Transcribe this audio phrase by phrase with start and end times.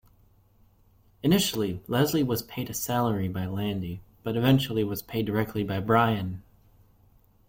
[1.21, 6.41] Initially, Leslie was paid salary by Landy, but was eventually paid directly by Brian.